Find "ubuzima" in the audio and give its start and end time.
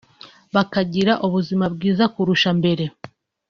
1.25-1.65